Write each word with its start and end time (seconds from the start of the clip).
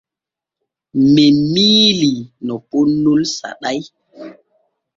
Men 1.17 1.35
miilii 1.53 2.17
no 2.47 2.55
poonnol 2.69 3.21
saɗay. 3.35 3.79